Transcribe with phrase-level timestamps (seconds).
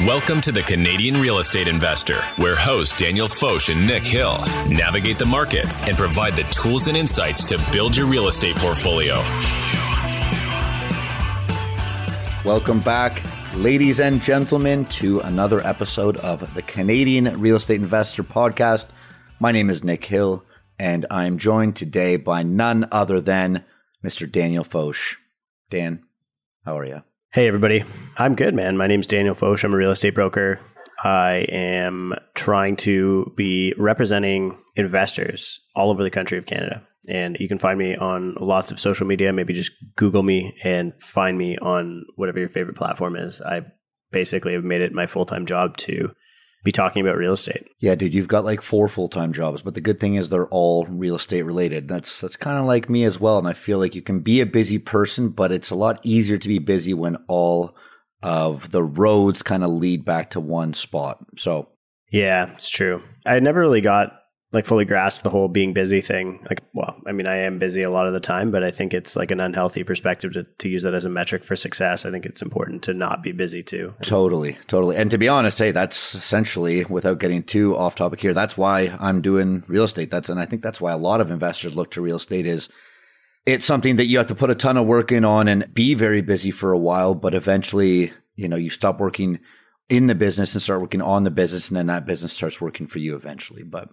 [0.00, 5.18] Welcome to the Canadian Real Estate Investor, where hosts Daniel Foch and Nick Hill navigate
[5.18, 9.14] the market and provide the tools and insights to build your real estate portfolio.
[12.44, 13.22] Welcome back,
[13.54, 18.86] ladies and gentlemen, to another episode of the Canadian Real Estate Investor Podcast.
[19.38, 20.44] My name is Nick Hill,
[20.76, 23.64] and I'm joined today by none other than
[24.04, 24.30] Mr.
[24.30, 25.18] Daniel Foch.
[25.70, 26.02] Dan,
[26.64, 27.02] how are you?
[27.34, 27.82] Hey, everybody.
[28.16, 28.76] I'm good, man.
[28.76, 29.64] My name's Daniel Foch.
[29.64, 30.60] I'm a real estate broker.
[31.02, 36.86] I am trying to be representing investors all over the country of Canada.
[37.08, 39.32] And you can find me on lots of social media.
[39.32, 43.40] Maybe just Google me and find me on whatever your favorite platform is.
[43.40, 43.62] I
[44.12, 46.14] basically have made it my full time job to
[46.64, 47.68] be talking about real estate.
[47.78, 50.48] Yeah, dude, you've got like four full time jobs, but the good thing is they're
[50.48, 51.86] all real estate related.
[51.86, 54.40] That's that's kind of like me as well, and I feel like you can be
[54.40, 57.76] a busy person, but it's a lot easier to be busy when all
[58.22, 61.18] of the roads kind of lead back to one spot.
[61.36, 61.68] So
[62.10, 63.02] yeah, it's true.
[63.26, 64.20] I never really got
[64.54, 66.38] like fully grasp the whole being busy thing.
[66.48, 68.94] Like, well, I mean, I am busy a lot of the time, but I think
[68.94, 72.06] it's like an unhealthy perspective to, to use that as a metric for success.
[72.06, 73.92] I think it's important to not be busy too.
[74.02, 74.96] Totally, totally.
[74.96, 78.32] And to be honest, hey, that's essentially without getting too off topic here.
[78.32, 80.10] That's why I'm doing real estate.
[80.10, 82.68] That's and I think that's why a lot of investors look to real estate is
[83.46, 85.94] it's something that you have to put a ton of work in on and be
[85.94, 89.40] very busy for a while, but eventually, you know, you stop working
[89.88, 92.86] in the business and start working on the business and then that business starts working
[92.86, 93.62] for you eventually.
[93.62, 93.90] But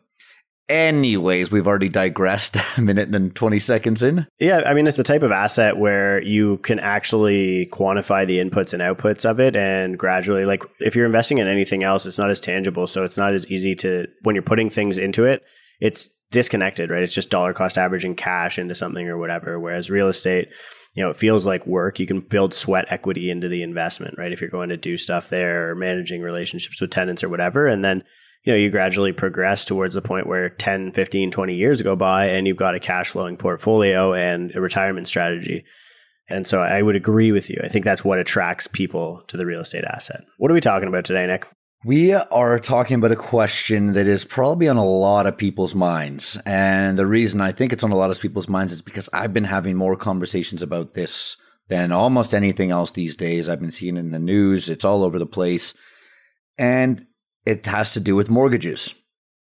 [0.69, 4.25] Anyways, we've already digressed a minute and 20 seconds in.
[4.39, 8.73] Yeah, I mean, it's the type of asset where you can actually quantify the inputs
[8.73, 12.29] and outputs of it and gradually, like, if you're investing in anything else, it's not
[12.29, 12.87] as tangible.
[12.87, 15.43] So it's not as easy to, when you're putting things into it,
[15.81, 17.03] it's disconnected, right?
[17.03, 19.59] It's just dollar cost averaging cash into something or whatever.
[19.59, 20.49] Whereas real estate,
[20.93, 21.99] you know, it feels like work.
[21.99, 24.31] You can build sweat equity into the investment, right?
[24.31, 27.67] If you're going to do stuff there or managing relationships with tenants or whatever.
[27.67, 28.03] And then,
[28.43, 32.25] you know, you gradually progress towards the point where 10, 15, 20 years go by
[32.27, 35.63] and you've got a cash flowing portfolio and a retirement strategy.
[36.27, 37.59] And so I would agree with you.
[37.63, 40.23] I think that's what attracts people to the real estate asset.
[40.37, 41.45] What are we talking about today, Nick?
[41.83, 46.37] We are talking about a question that is probably on a lot of people's minds.
[46.45, 49.33] And the reason I think it's on a lot of people's minds is because I've
[49.33, 51.37] been having more conversations about this
[51.69, 53.49] than almost anything else these days.
[53.49, 55.73] I've been seeing it in the news, it's all over the place.
[56.57, 57.07] And
[57.45, 58.93] it has to do with mortgages.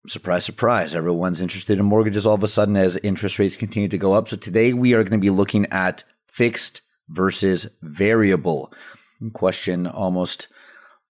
[0.08, 0.94] Surprise, surprise.
[0.94, 4.28] Everyone's interested in mortgages all of a sudden as interest rates continue to go up.
[4.28, 8.74] So today we are going to be looking at fixed versus variable.
[9.32, 10.48] Question almost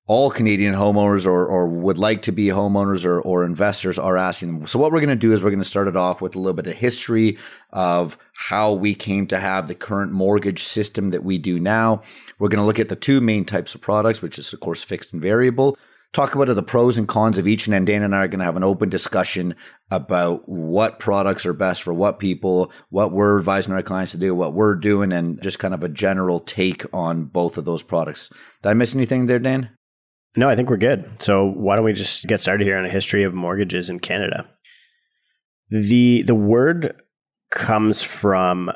[0.05, 4.59] all Canadian homeowners or, or would like to be homeowners or, or investors are asking
[4.59, 4.67] them.
[4.67, 6.39] So what we're going to do is we're going to start it off with a
[6.39, 7.37] little bit of history
[7.71, 12.01] of how we came to have the current mortgage system that we do now.
[12.37, 14.83] We're going to look at the two main types of products, which is of course
[14.83, 15.77] fixed and variable
[16.13, 17.65] talk about the pros and cons of each.
[17.65, 19.55] And then Dan and I are going to have an open discussion
[19.91, 24.35] about what products are best for what people, what we're advising our clients to do,
[24.35, 28.29] what we're doing, and just kind of a general take on both of those products.
[28.61, 29.69] Did I miss anything there, Dan?
[30.35, 31.09] No, I think we're good.
[31.19, 34.47] So why don't we just get started here on a history of mortgages in Canada?
[35.69, 36.95] The the word
[37.51, 38.71] comes from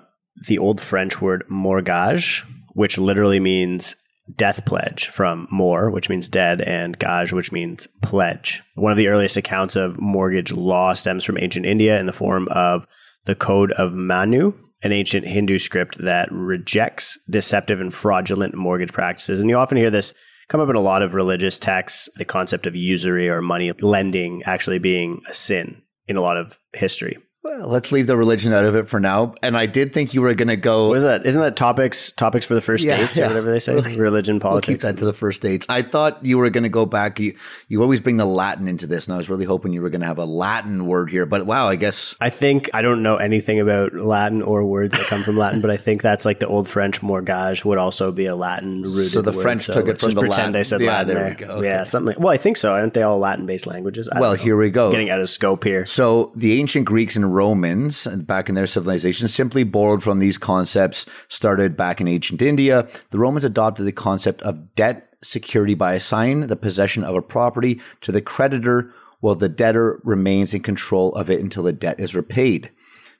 [0.47, 2.43] the old French word mortgage,
[2.73, 3.95] which literally means
[4.35, 8.61] death pledge from mor, which means dead, and gage, which means pledge.
[8.75, 12.47] One of the earliest accounts of mortgage law stems from ancient India in the form
[12.49, 12.85] of
[13.25, 19.39] the Code of Manu, an ancient Hindu script that rejects deceptive and fraudulent mortgage practices.
[19.39, 20.13] And you often hear this
[20.49, 24.43] come up in a lot of religious texts, the concept of usury or money lending
[24.43, 27.17] actually being a sin in a lot of history.
[27.47, 29.33] Well, let's leave the religion out of it for now.
[29.41, 30.89] And I did think you were going to go.
[30.89, 31.25] What is that?
[31.25, 33.23] Isn't that topics topics for the first yeah, dates yeah.
[33.23, 33.73] or whatever they say?
[33.73, 34.67] We'll, religion, politics.
[34.67, 35.65] We'll keep that to the first dates.
[35.69, 37.21] I thought you were going to go back.
[37.21, 37.37] You
[37.69, 40.01] you always bring the Latin into this, and I was really hoping you were going
[40.01, 41.25] to have a Latin word here.
[41.25, 45.05] But wow, I guess I think I don't know anything about Latin or words that
[45.05, 48.25] come from Latin, but I think that's like the old French mortgage would also be
[48.25, 49.11] a Latin rooted.
[49.11, 50.55] So the word, French so took it from the pretend Latin.
[50.57, 51.15] I said yeah, Latin there.
[51.15, 51.29] there.
[51.29, 51.53] We go.
[51.59, 51.67] Okay.
[51.67, 52.07] Yeah, something.
[52.07, 52.73] Like, well, I think so.
[52.73, 54.09] Aren't they all Latin based languages?
[54.19, 54.91] well, here we go.
[54.91, 55.85] Getting out of scope here.
[55.85, 61.05] So the ancient Greeks and Romans back in their civilization simply borrowed from these concepts
[61.29, 62.87] started back in ancient India.
[63.11, 67.79] The Romans adopted the concept of debt security by assigning the possession of a property
[68.01, 72.15] to the creditor while the debtor remains in control of it until the debt is
[72.15, 72.71] repaid.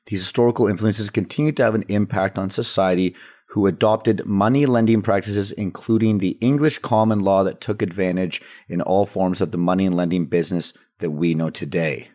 [0.08, 3.16] These historical influences continue to have an impact on society
[3.50, 9.06] who adopted money lending practices, including the English common law that took advantage in all
[9.06, 12.10] forms of the money and lending business that we know today.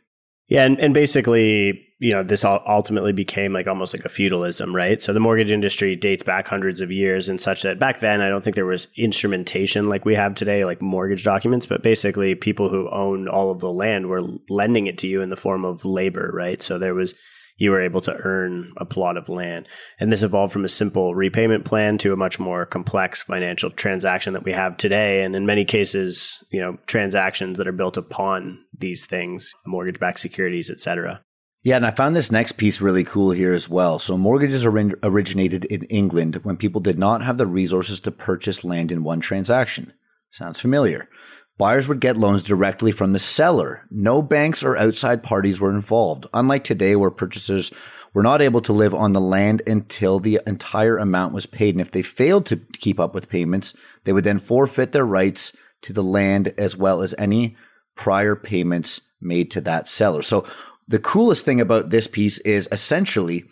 [0.48, 5.00] Yeah, and, and basically, you know, this ultimately became like almost like a feudalism, right?
[5.00, 8.28] So the mortgage industry dates back hundreds of years and such that back then I
[8.28, 12.69] don't think there was instrumentation like we have today, like mortgage documents, but basically people
[12.69, 15.84] who owned all of the land were lending it to you in the form of
[15.84, 16.60] labor, right?
[16.60, 17.14] So there was
[17.56, 19.69] you were able to earn a plot of land.
[20.00, 24.32] And this evolved from a simple repayment plan to a much more complex financial transaction
[24.32, 25.22] that we have today.
[25.22, 30.19] And in many cases, you know, transactions that are built upon these things, mortgage backed
[30.19, 31.22] securities, et cetera.
[31.64, 34.00] Yeah, and I found this next piece really cool here as well.
[34.00, 38.90] So, mortgages originated in England when people did not have the resources to purchase land
[38.90, 39.92] in one transaction.
[40.32, 41.08] Sounds familiar.
[41.58, 43.86] Buyers would get loans directly from the seller.
[43.90, 47.70] No banks or outside parties were involved, unlike today, where purchasers
[48.12, 51.74] were not able to live on the land until the entire amount was paid.
[51.74, 55.56] And if they failed to keep up with payments, they would then forfeit their rights
[55.82, 57.56] to the land as well as any
[57.94, 60.22] prior payments made to that seller.
[60.22, 60.44] So,
[60.92, 63.44] the coolest thing about this piece is essentially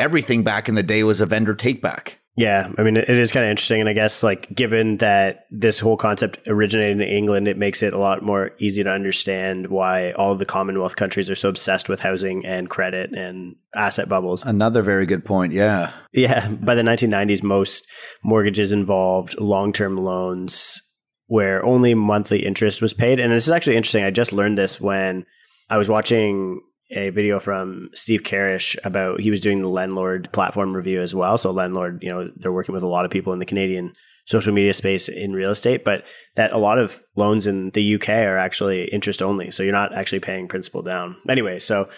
[0.00, 2.18] everything back in the day was a vendor take back.
[2.34, 3.78] Yeah, I mean, it is kind of interesting.
[3.78, 7.92] And I guess, like, given that this whole concept originated in England, it makes it
[7.92, 11.88] a lot more easy to understand why all of the Commonwealth countries are so obsessed
[11.88, 14.44] with housing and credit and asset bubbles.
[14.44, 15.52] Another very good point.
[15.52, 15.92] Yeah.
[16.12, 16.48] Yeah.
[16.48, 17.86] By the 1990s, most
[18.24, 20.82] mortgages involved long term loans
[21.26, 23.20] where only monthly interest was paid.
[23.20, 24.04] And this is actually interesting.
[24.04, 25.26] I just learned this when
[25.70, 26.60] I was watching
[26.92, 31.38] a video from Steve Karish about he was doing the Lendlord platform review as well.
[31.38, 33.94] So Lendlord, you know, they're working with a lot of people in the Canadian
[34.24, 36.04] social media space in real estate, but
[36.36, 39.50] that a lot of loans in the UK are actually interest only.
[39.50, 41.16] So you're not actually paying principal down.
[41.28, 41.88] Anyway, so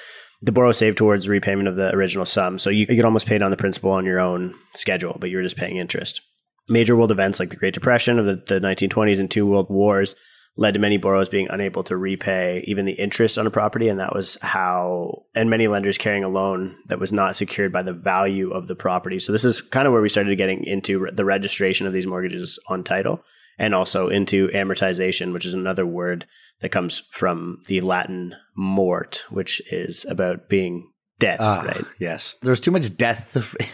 [0.40, 2.58] the borrow saved towards repayment of the original sum.
[2.58, 5.42] So you, you could almost pay down the principal on your own schedule, but you're
[5.42, 6.20] just paying interest.
[6.68, 10.14] Major world events like the Great Depression of the, the 1920s and two world wars
[10.56, 13.88] led to many borrowers being unable to repay even the interest on a property.
[13.88, 17.82] And that was how, and many lenders carrying a loan that was not secured by
[17.82, 19.18] the value of the property.
[19.18, 22.58] So this is kind of where we started getting into the registration of these mortgages
[22.68, 23.24] on title
[23.58, 26.26] and also into amortization, which is another word
[26.60, 31.84] that comes from the Latin mort, which is about being dead, ah, right?
[31.98, 32.36] Yes.
[32.42, 33.32] There's too much death.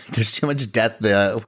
[0.14, 1.40] There's too much death uh,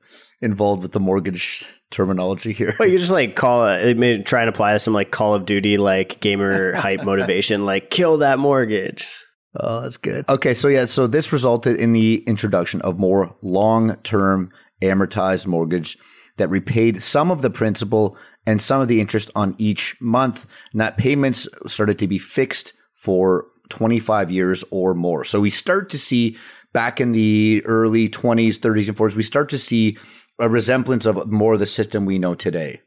[0.43, 2.75] involved with the mortgage terminology here.
[2.79, 6.21] Well, you just like call it, try and apply some like Call of Duty, like
[6.21, 9.09] gamer hype motivation, like kill that mortgage.
[9.55, 10.25] Oh, that's good.
[10.29, 14.51] Okay, so yeah, so this resulted in the introduction of more long term
[14.83, 15.99] amortized mortgage
[16.39, 18.17] that repaid some of the principal
[18.47, 20.47] and some of the interest on each month.
[20.73, 25.25] And that payments started to be fixed for 25 years or more.
[25.25, 26.37] So we start to see
[26.73, 29.99] back in the early 20s, 30s, and 40s, we start to see
[30.39, 32.81] a resemblance of more of the system we know today.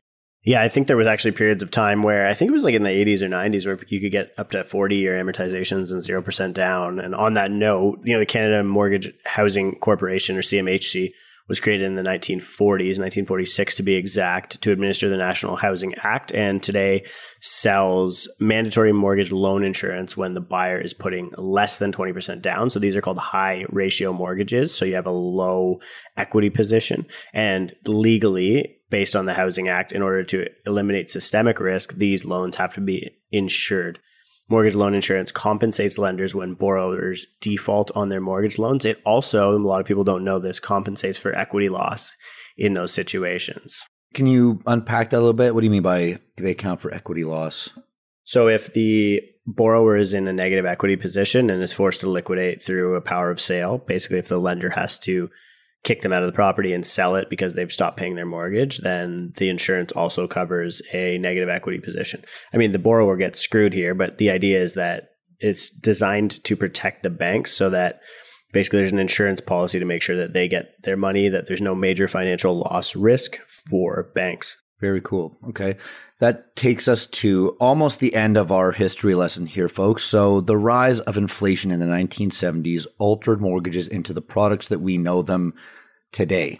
[0.43, 2.75] Yeah, I think there was actually periods of time where I think it was like
[2.75, 6.01] in the 80s or 90s where you could get up to 40 year amortizations and
[6.01, 6.99] 0% down.
[6.99, 11.13] And on that note, you know, the Canada Mortgage Housing Corporation or CMHC
[11.47, 16.33] was created in the 1940s, 1946 to be exact, to administer the National Housing Act,
[16.33, 17.05] and today
[17.39, 22.69] sells mandatory mortgage loan insurance when the buyer is putting less than 20% down.
[22.69, 24.73] So these are called high ratio mortgages.
[24.73, 25.79] So you have a low
[26.17, 27.05] equity position.
[27.33, 32.55] And legally, based on the Housing Act, in order to eliminate systemic risk, these loans
[32.55, 33.99] have to be insured
[34.47, 38.85] mortgage loan insurance compensates lenders when borrowers default on their mortgage loans.
[38.85, 42.15] It also, a lot of people don't know this, compensates for equity loss
[42.57, 43.85] in those situations.
[44.13, 45.53] Can you unpack that a little bit?
[45.53, 47.69] What do you mean by they account for equity loss?
[48.23, 52.63] So if the borrower is in a negative equity position and is forced to liquidate
[52.63, 55.29] through a power of sale, basically if the lender has to
[55.85, 58.79] kick them out of the property and sell it because they've stopped paying their mortgage,
[58.79, 62.21] then the insurance also covers a negative equity position.
[62.53, 66.55] I mean, the borrower gets screwed here, but the idea is that it's designed to
[66.55, 68.01] protect the banks so that
[68.51, 71.61] basically there's an insurance policy to make sure that they get their money, that there's
[71.61, 73.37] no major financial loss risk
[73.69, 74.57] for banks.
[74.85, 75.35] Very cool.
[75.49, 75.77] Okay.
[76.19, 80.03] That takes us to almost the end of our history lesson here, folks.
[80.03, 84.99] So, the rise of inflation in the 1970s altered mortgages into the products that we
[84.99, 85.55] know them
[86.11, 86.59] today.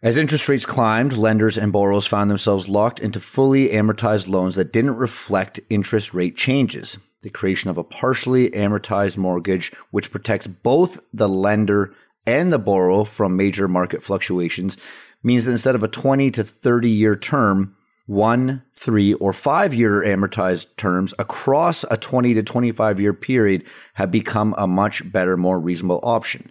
[0.00, 4.72] As interest rates climbed, lenders and borrowers found themselves locked into fully amortized loans that
[4.72, 6.98] didn't reflect interest rate changes.
[7.22, 11.92] The creation of a partially amortized mortgage, which protects both the lender
[12.30, 14.76] and the borrow from major market fluctuations,
[15.22, 20.02] means that instead of a 20 to 30 year term, one, three, or five year
[20.02, 25.60] amortized terms across a 20 to 25 year period have become a much better, more
[25.60, 26.50] reasonable option.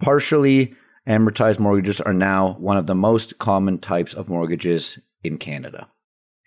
[0.00, 0.74] Partially
[1.06, 5.88] amortized mortgages are now one of the most common types of mortgages in Canada.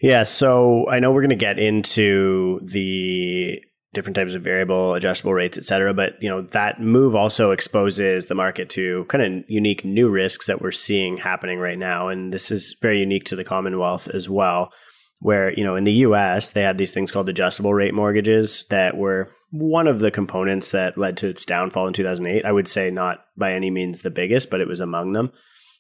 [0.01, 3.63] Yeah, so I know we're going to get into the
[3.93, 5.93] different types of variable, adjustable rates, et cetera.
[5.93, 10.47] But you know that move also exposes the market to kind of unique new risks
[10.47, 14.29] that we're seeing happening right now, and this is very unique to the Commonwealth as
[14.29, 14.71] well.
[15.19, 16.51] Where you know in the U.S.
[16.51, 20.97] they had these things called adjustable rate mortgages that were one of the components that
[20.97, 22.45] led to its downfall in 2008.
[22.45, 25.31] I would say not by any means the biggest, but it was among them.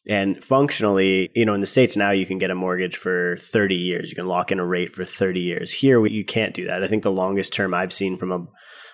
[0.07, 3.75] And functionally, you know, in the States now, you can get a mortgage for 30
[3.75, 4.09] years.
[4.09, 5.73] You can lock in a rate for 30 years.
[5.73, 6.83] Here, you can't do that.
[6.83, 8.45] I think the longest term I've seen from a,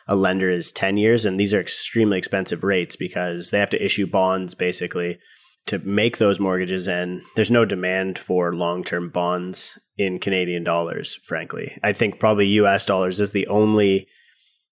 [0.07, 1.25] a lender is 10 years.
[1.25, 5.19] And these are extremely expensive rates because they have to issue bonds basically
[5.67, 6.87] to make those mortgages.
[6.87, 11.77] And there's no demand for long term bonds in Canadian dollars, frankly.
[11.83, 14.07] I think probably US dollars is the only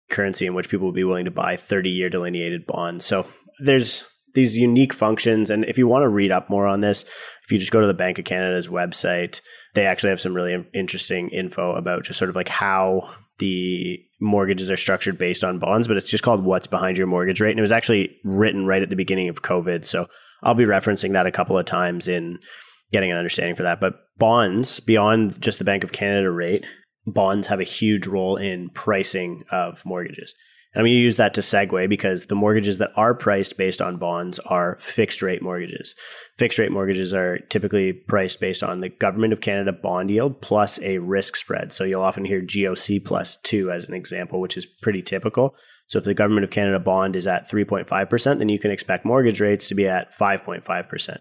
[0.09, 3.05] currency in which people will be willing to buy 30 year delineated bonds.
[3.05, 3.27] So
[3.59, 5.49] there's these unique functions.
[5.49, 7.03] And if you want to read up more on this,
[7.43, 9.41] if you just go to the Bank of Canada's website,
[9.73, 14.69] they actually have some really interesting info about just sort of like how the mortgages
[14.69, 17.51] are structured based on bonds, but it's just called What's Behind Your Mortgage Rate.
[17.51, 19.83] And it was actually written right at the beginning of COVID.
[19.83, 20.07] So
[20.43, 22.39] I'll be referencing that a couple of times in
[22.91, 23.79] getting an understanding for that.
[23.79, 26.65] But bonds, beyond just the Bank of Canada rate,
[27.07, 30.35] bonds have a huge role in pricing of mortgages.
[30.73, 33.81] And I'm going to use that to segue because the mortgages that are priced based
[33.81, 35.95] on bonds are fixed rate mortgages.
[36.37, 40.79] Fixed rate mortgages are typically priced based on the Government of Canada bond yield plus
[40.81, 41.73] a risk spread.
[41.73, 45.55] So you'll often hear GOC plus two as an example, which is pretty typical.
[45.87, 49.41] So if the Government of Canada bond is at 3.5%, then you can expect mortgage
[49.41, 51.17] rates to be at 5.5%.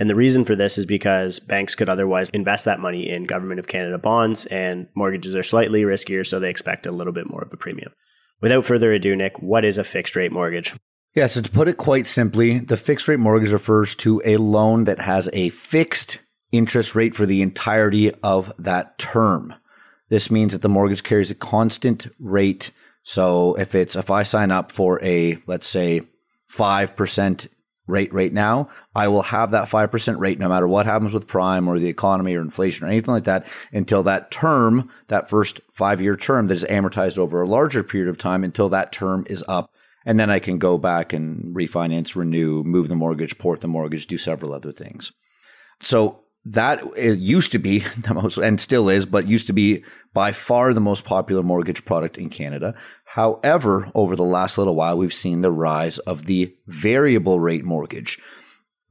[0.00, 3.60] And the reason for this is because banks could otherwise invest that money in Government
[3.60, 7.42] of Canada bonds and mortgages are slightly riskier, so they expect a little bit more
[7.42, 7.92] of a premium.
[8.40, 10.74] Without further ado, Nick, what is a fixed rate mortgage?
[11.14, 14.84] Yeah, so to put it quite simply, the fixed rate mortgage refers to a loan
[14.84, 16.20] that has a fixed
[16.52, 19.54] interest rate for the entirety of that term.
[20.08, 22.70] This means that the mortgage carries a constant rate.
[23.02, 26.02] So if it's if I sign up for a let's say
[26.50, 27.48] 5%
[27.88, 31.66] rate right now, I will have that 5% rate no matter what happens with prime
[31.66, 36.00] or the economy or inflation or anything like that until that term, that first five
[36.00, 39.42] year term that is amortized over a larger period of time until that term is
[39.48, 39.72] up.
[40.04, 44.06] And then I can go back and refinance, renew, move the mortgage, port the mortgage,
[44.06, 45.12] do several other things.
[45.80, 46.20] So
[46.52, 50.72] that used to be the most, and still is, but used to be by far
[50.72, 52.74] the most popular mortgage product in Canada.
[53.04, 58.18] However, over the last little while, we've seen the rise of the variable rate mortgage.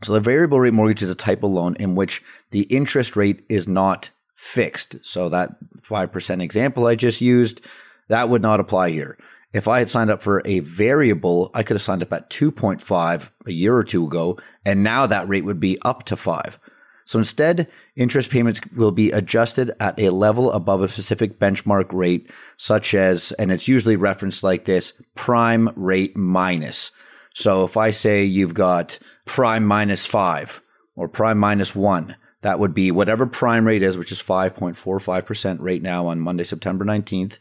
[0.03, 2.21] So, the variable rate mortgage is a type of loan in which
[2.51, 5.03] the interest rate is not fixed.
[5.03, 7.61] So, that 5% example I just used,
[8.09, 9.17] that would not apply here.
[9.53, 13.31] If I had signed up for a variable, I could have signed up at 2.5
[13.47, 16.59] a year or two ago, and now that rate would be up to 5.
[17.07, 22.29] So instead, interest payments will be adjusted at a level above a specific benchmark rate,
[22.57, 26.91] such as, and it's usually referenced like this prime rate minus.
[27.33, 30.61] So if I say you've got prime minus five
[30.97, 35.81] or prime minus one, that would be whatever prime rate is, which is 5.45% right
[35.81, 37.37] now on Monday, September 19th,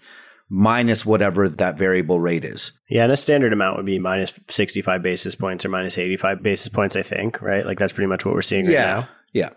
[0.49, 2.71] minus whatever that variable rate is.
[2.89, 6.69] Yeah, and a standard amount would be minus 65 basis points or minus 85 basis
[6.69, 7.67] points, I think, right?
[7.67, 8.95] Like that's pretty much what we're seeing right yeah.
[9.01, 9.09] now.
[9.33, 9.51] Yeah.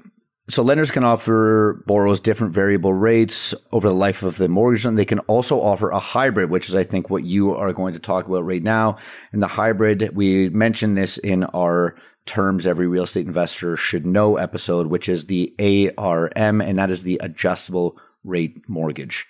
[0.49, 4.97] So lenders can offer borrowers different variable rates over the life of the mortgage, and
[4.97, 7.99] they can also offer a hybrid, which is I think what you are going to
[7.99, 8.97] talk about right now.
[9.31, 11.95] And the hybrid, we mentioned this in our
[12.25, 15.53] terms every real estate investor should know episode, which is the
[15.97, 19.27] ARM, and that is the adjustable rate mortgage.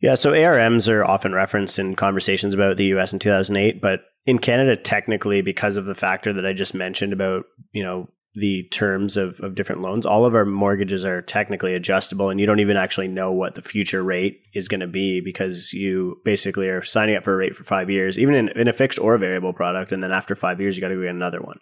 [0.00, 4.38] Yeah, so ARMs are often referenced in conversations about the US in 2008, but in
[4.38, 9.16] Canada, technically, because of the factor that I just mentioned about, you know, the terms
[9.16, 10.06] of, of different loans.
[10.06, 13.62] All of our mortgages are technically adjustable, and you don't even actually know what the
[13.62, 17.54] future rate is going to be because you basically are signing up for a rate
[17.54, 19.92] for five years, even in, in a fixed or variable product.
[19.92, 21.58] And then after five years, you got to go get another one.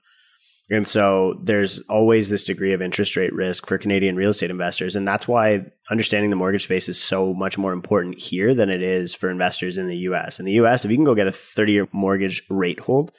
[0.73, 4.95] And so there's always this degree of interest rate risk for Canadian real estate investors.
[4.95, 8.81] And that's why understanding the mortgage space is so much more important here than it
[8.81, 10.39] is for investors in the US.
[10.39, 13.11] In the US, if you can go get a 30 year mortgage rate hold,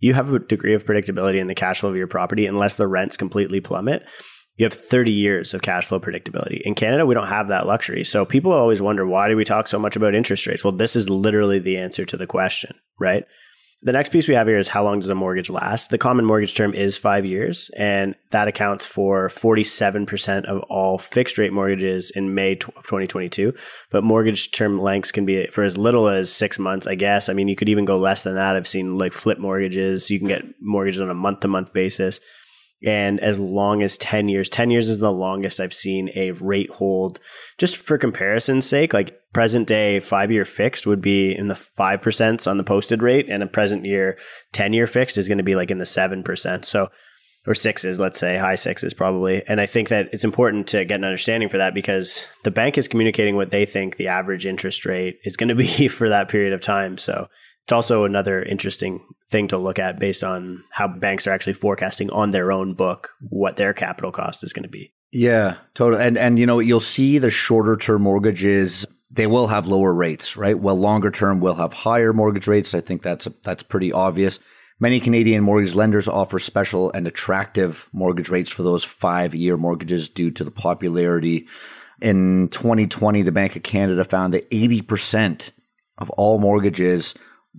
[0.00, 2.88] you have a degree of predictability in the cash flow of your property unless the
[2.88, 4.02] rents completely plummet.
[4.56, 6.60] You have 30 years of cash flow predictability.
[6.62, 8.04] In Canada, we don't have that luxury.
[8.04, 10.64] So people always wonder why do we talk so much about interest rates?
[10.64, 13.24] Well, this is literally the answer to the question, right?
[13.82, 15.88] The next piece we have here is how long does a mortgage last?
[15.88, 21.38] The common mortgage term is five years, and that accounts for 47% of all fixed
[21.38, 23.54] rate mortgages in May of 2022.
[23.90, 27.30] But mortgage term lengths can be for as little as six months, I guess.
[27.30, 28.54] I mean, you could even go less than that.
[28.54, 30.10] I've seen like flip mortgages.
[30.10, 32.20] You can get mortgages on a month to month basis.
[32.84, 36.70] and as long as 10 years 10 years is the longest i've seen a rate
[36.70, 37.20] hold
[37.58, 42.50] just for comparison's sake like present day 5 year fixed would be in the 5%
[42.50, 44.18] on the posted rate and a present year
[44.52, 46.88] 10 year fixed is going to be like in the 7% so
[47.46, 49.42] or sixes, let's say high sixes probably.
[49.46, 52.76] And I think that it's important to get an understanding for that because the bank
[52.76, 56.28] is communicating what they think the average interest rate is going to be for that
[56.28, 56.98] period of time.
[56.98, 57.28] So
[57.64, 62.10] it's also another interesting thing to look at based on how banks are actually forecasting
[62.10, 64.92] on their own book what their capital cost is going to be.
[65.12, 66.04] Yeah, totally.
[66.04, 70.36] And and you know, you'll see the shorter term mortgages they will have lower rates,
[70.36, 70.58] right?
[70.58, 72.74] Well, longer term will have higher mortgage rates.
[72.74, 74.38] I think that's that's pretty obvious.
[74.78, 80.30] Many Canadian mortgage lenders offer special and attractive mortgage rates for those 5-year mortgages due
[80.30, 81.46] to the popularity.
[82.00, 85.50] In 2020, the Bank of Canada found that 80%
[85.98, 87.14] of all mortgages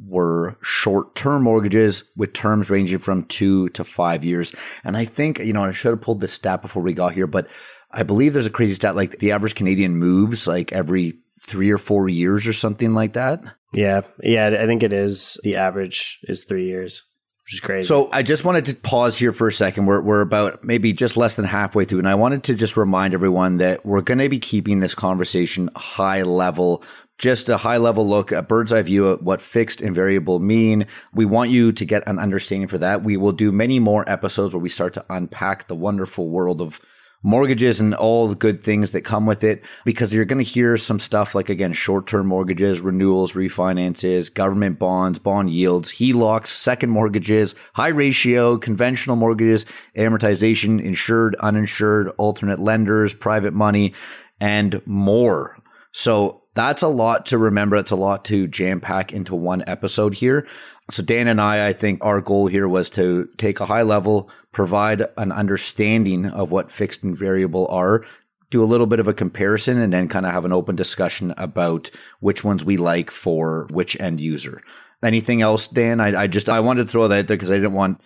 [0.07, 4.55] were short term mortgages with terms ranging from two to five years.
[4.83, 7.27] And I think, you know, I should have pulled this stat before we got here,
[7.27, 7.47] but
[7.91, 11.77] I believe there's a crazy stat like the average Canadian moves like every three or
[11.77, 13.41] four years or something like that.
[13.73, 14.01] Yeah.
[14.21, 14.57] Yeah.
[14.59, 15.39] I think it is.
[15.43, 17.03] The average is three years.
[17.45, 17.87] Which is crazy.
[17.87, 19.87] So I just wanted to pause here for a second.
[19.87, 21.99] We're, we're about maybe just less than halfway through.
[21.99, 25.69] And I wanted to just remind everyone that we're going to be keeping this conversation
[25.75, 26.83] high level
[27.21, 30.87] just a high level look, a bird's eye view at what fixed and variable mean.
[31.13, 33.03] We want you to get an understanding for that.
[33.03, 36.81] We will do many more episodes where we start to unpack the wonderful world of
[37.23, 40.77] mortgages and all the good things that come with it because you're going to hear
[40.77, 47.55] some stuff like again short-term mortgages renewals refinances government bonds bond yields HELOCs second mortgages
[47.73, 53.93] high ratio conventional mortgages amortization insured uninsured alternate lenders private money
[54.39, 55.57] and more
[55.91, 57.77] so that's a lot to remember.
[57.77, 60.47] It's a lot to jam pack into one episode here.
[60.89, 64.29] So, Dan and I, I think our goal here was to take a high level,
[64.51, 68.05] provide an understanding of what fixed and variable are,
[68.49, 71.33] do a little bit of a comparison, and then kind of have an open discussion
[71.37, 71.89] about
[72.19, 74.61] which ones we like for which end user.
[75.03, 75.99] Anything else, Dan?
[75.99, 78.01] I, I just I wanted to throw that there because I didn't want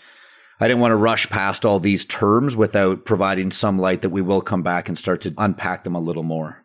[0.60, 4.22] I didn't want to rush past all these terms without providing some light that we
[4.22, 6.64] will come back and start to unpack them a little more.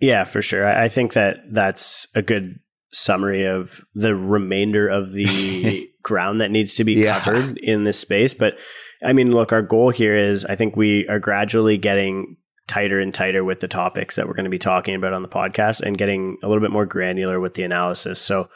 [0.00, 0.66] Yeah, for sure.
[0.66, 2.60] I think that that's a good
[2.92, 7.20] summary of the remainder of the ground that needs to be yeah.
[7.20, 8.32] covered in this space.
[8.32, 8.58] But
[9.06, 13.14] I mean, look, our goal here is I think we are gradually getting tighter and
[13.14, 15.96] tighter with the topics that we're going to be talking about on the podcast and
[15.96, 18.20] getting a little bit more granular with the analysis.
[18.20, 18.48] So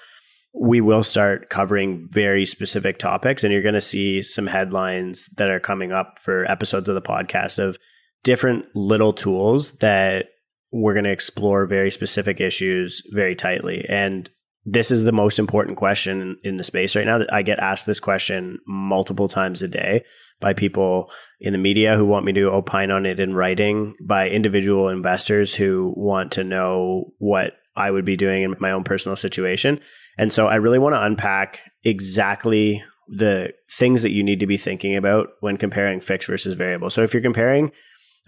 [0.52, 5.48] we will start covering very specific topics and you're going to see some headlines that
[5.48, 7.78] are coming up for episodes of the podcast of
[8.24, 10.26] different little tools that
[10.72, 13.86] we're going to explore very specific issues very tightly.
[13.88, 14.28] And
[14.64, 17.86] this is the most important question in, the space right now that I get asked
[17.86, 20.02] this question multiple times a day
[20.40, 24.28] by people in the media who want me to opine on it in writing, by
[24.28, 29.16] individual investors who want to know what I would be doing in my own personal
[29.16, 29.80] situation.
[30.18, 34.56] And so I really want to unpack exactly the things that you need to be
[34.56, 36.90] thinking about when comparing fixed versus variable.
[36.90, 37.72] So if you're comparing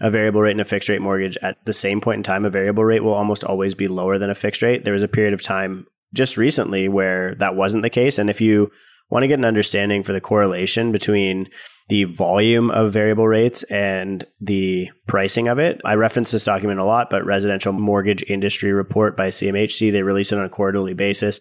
[0.01, 2.49] a variable rate and a fixed rate mortgage at the same point in time, a
[2.49, 4.83] variable rate will almost always be lower than a fixed rate.
[4.83, 8.17] There was a period of time just recently where that wasn't the case.
[8.17, 8.71] And if you
[9.09, 11.47] want to get an understanding for the correlation between
[11.89, 15.81] the volume of variable rates and the pricing of it.
[15.83, 20.31] I reference this document a lot, but Residential Mortgage Industry Report by CMHC, they release
[20.31, 21.39] it on a quarterly basis.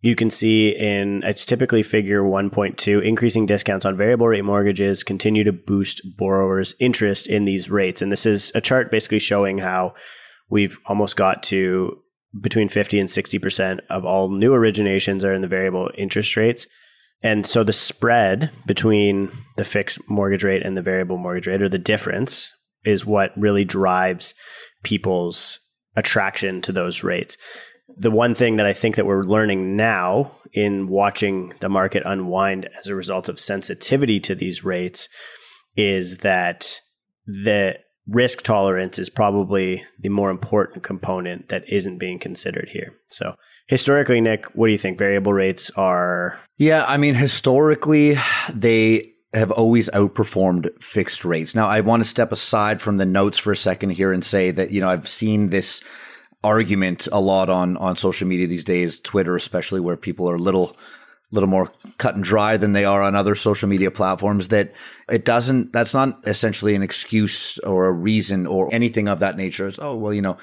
[0.00, 5.44] You can see in it's typically figure 1.2 increasing discounts on variable rate mortgages continue
[5.44, 8.02] to boost borrowers interest in these rates.
[8.02, 9.94] And this is a chart basically showing how
[10.48, 11.98] we've almost got to
[12.40, 16.66] between 50 and 60% of all new originations are in the variable interest rates
[17.22, 21.68] and so the spread between the fixed mortgage rate and the variable mortgage rate or
[21.68, 24.34] the difference is what really drives
[24.82, 25.58] people's
[25.96, 27.36] attraction to those rates.
[27.96, 32.68] The one thing that I think that we're learning now in watching the market unwind
[32.78, 35.08] as a result of sensitivity to these rates
[35.76, 36.80] is that
[37.26, 42.94] the risk tolerance is probably the more important component that isn't being considered here.
[43.08, 46.38] So, historically, Nick, what do you think variable rates are?
[46.58, 48.16] Yeah, I mean, historically,
[48.52, 51.54] they have always outperformed fixed rates.
[51.54, 54.50] Now, I want to step aside from the notes for a second here and say
[54.52, 55.82] that, you know, I've seen this
[56.44, 60.40] argument a lot on on social media these days, Twitter especially, where people are a
[60.40, 60.76] little
[61.32, 64.72] little more cut and dry than they are on other social media platforms that
[65.08, 69.66] it doesn't that's not essentially an excuse or a reason or anything of that nature.
[69.66, 70.36] It's oh well you know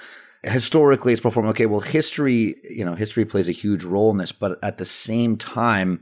[0.44, 1.50] historically it's performed.
[1.50, 4.86] Okay well history you know history plays a huge role in this but at the
[4.86, 6.02] same time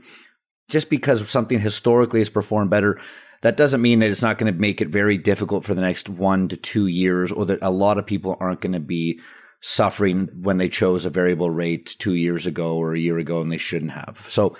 [0.68, 3.00] just because something historically has performed better
[3.42, 6.08] that doesn't mean that it's not going to make it very difficult for the next
[6.08, 9.20] one to two years, or that a lot of people aren't going to be
[9.62, 13.50] suffering when they chose a variable rate two years ago or a year ago and
[13.50, 14.26] they shouldn't have.
[14.28, 14.56] So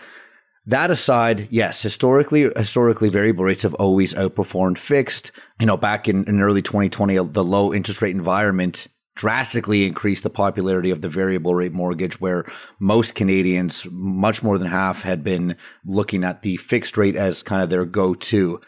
[0.66, 5.32] that aside, yes, historically, historically variable rates have always outperformed fixed.
[5.58, 8.86] You know, back in, in early 2020, uh, the low interest rate environment
[9.16, 12.44] drastically increased the popularity of the variable rate mortgage where
[12.78, 17.60] most Canadians, much more than half, had been looking at the fixed rate as kind
[17.60, 18.60] of their go-to.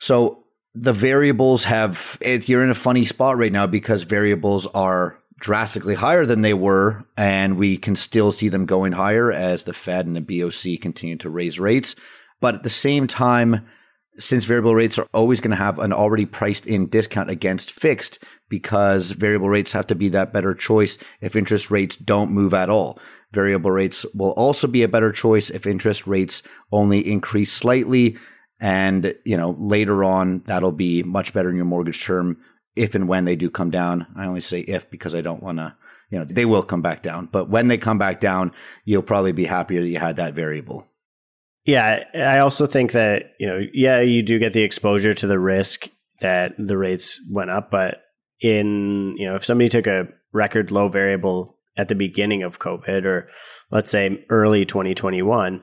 [0.00, 5.18] So the variables have, if you're in a funny spot right now because variables are
[5.38, 9.72] drastically higher than they were, and we can still see them going higher as the
[9.72, 11.96] Fed and the BOC continue to raise rates.
[12.40, 13.66] But at the same time,
[14.18, 18.18] since variable rates are always going to have an already priced in discount against fixed
[18.48, 22.68] because variable rates have to be that better choice if interest rates don't move at
[22.68, 22.98] all.
[23.32, 28.18] Variable rates will also be a better choice if interest rates only increase slightly
[28.60, 32.36] and, you know, later on that'll be much better in your mortgage term
[32.76, 34.06] if and when they do come down.
[34.16, 35.74] I only say if because I don't want to,
[36.10, 37.28] you know, they will come back down.
[37.30, 38.52] But when they come back down,
[38.84, 40.86] you'll probably be happier that you had that variable.
[41.64, 45.38] Yeah, I also think that, you know, yeah, you do get the exposure to the
[45.38, 45.88] risk
[46.20, 48.02] that the rates went up, but
[48.40, 53.04] in, you know, if somebody took a record low variable at the beginning of COVID
[53.04, 53.28] or
[53.70, 55.62] let's say early 2021,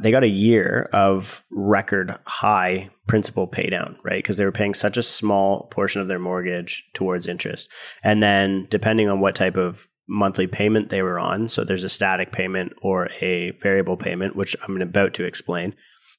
[0.00, 4.18] they got a year of record high principal paydown, right?
[4.18, 7.70] Because they were paying such a small portion of their mortgage towards interest.
[8.02, 11.88] And then depending on what type of monthly payment they were on, so there's a
[11.88, 15.74] static payment or a variable payment, which I'm about to explain,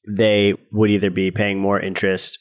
[0.08, 2.40] they would either be paying more interest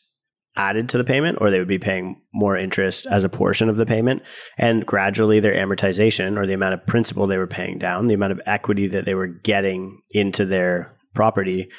[0.57, 3.77] added to the payment or they would be paying more interest as a portion of
[3.77, 4.23] the payment
[4.57, 8.31] and gradually their amortization or the amount of principal they were paying down the amount
[8.31, 11.71] of equity that they were getting into their property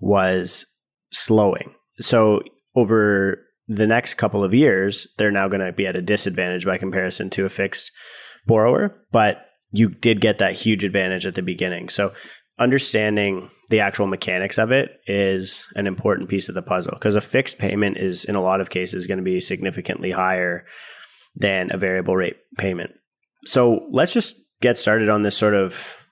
[0.00, 0.66] was
[1.12, 1.74] slowing.
[2.00, 2.42] So
[2.74, 6.78] over the next couple of years, they're now going to be at a disadvantage by
[6.78, 7.92] comparison to a fixed
[8.46, 11.88] borrower, but you did get that huge advantage at the beginning.
[11.88, 12.12] So
[12.58, 17.20] understanding the actual mechanics of it is an important piece of the puzzle because a
[17.20, 20.66] fixed payment is in a lot of cases going to be significantly higher
[21.36, 22.90] than a variable rate payment.
[23.44, 26.04] So let's just get started on this sort of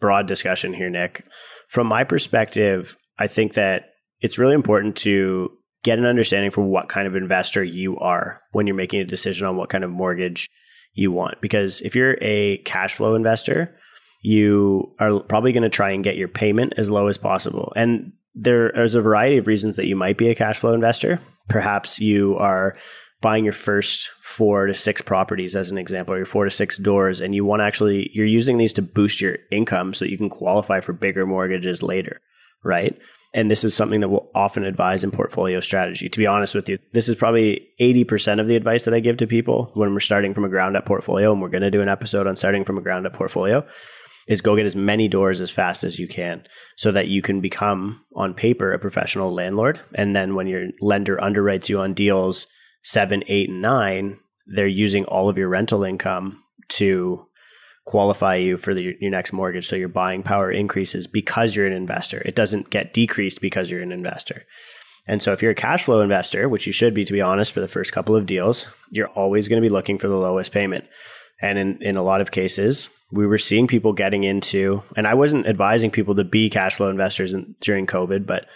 [0.00, 1.24] broad discussion here, Nick.
[1.68, 5.50] From my perspective, I think that it's really important to
[5.84, 9.46] get an understanding for what kind of investor you are when you're making a decision
[9.46, 10.50] on what kind of mortgage
[10.94, 11.40] you want.
[11.40, 13.76] Because if you're a cash flow investor,
[14.22, 17.72] you are probably going to try and get your payment as low as possible.
[17.76, 21.20] And there's a variety of reasons that you might be a cash flow investor.
[21.48, 22.76] Perhaps you are
[23.20, 26.78] buying your first four to six properties as an example, or your four to six
[26.78, 30.18] doors, and you want to actually, you're using these to boost your income so you
[30.18, 32.20] can qualify for bigger mortgages later,
[32.62, 32.98] right?
[33.34, 36.08] And this is something that we'll often advise in portfolio strategy.
[36.08, 39.18] To be honest with you, this is probably 80% of the advice that I give
[39.18, 41.32] to people when we're starting from a ground up portfolio.
[41.32, 43.66] And we're going to do an episode on starting from a ground up portfolio
[44.28, 47.40] is go get as many doors as fast as you can so that you can
[47.40, 49.80] become on paper a professional landlord.
[49.94, 52.46] And then when your lender underwrites you on deals,
[52.82, 57.26] seven, eight, and nine, they're using all of your rental income to
[57.86, 59.66] qualify you for the, your next mortgage.
[59.66, 62.22] So your buying power increases because you're an investor.
[62.24, 64.44] It doesn't get decreased because you're an investor.
[65.06, 67.52] And so if you're a cash flow investor, which you should be, to be honest,
[67.52, 70.52] for the first couple of deals, you're always going to be looking for the lowest
[70.52, 70.84] payment.
[71.40, 75.14] And in, in a lot of cases, we were seeing people getting into, and I
[75.14, 78.50] wasn't advising people to be cash flow investors in, during COVID, but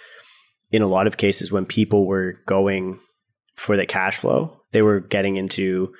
[0.70, 2.98] in a lot of cases, when people were going
[3.54, 5.92] for the cash flow, they were getting into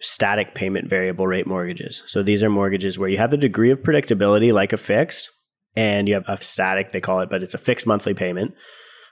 [0.00, 2.02] static payment variable rate mortgages.
[2.06, 5.30] So these are mortgages where you have the degree of predictability like a fixed
[5.76, 8.54] and you have a static they call it, but it's a fixed monthly payment,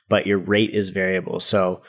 [0.09, 1.41] but your rate is variable.
[1.41, 1.83] So